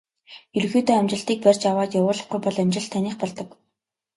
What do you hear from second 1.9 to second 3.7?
явуулахгүй бол амжилт таных болдог.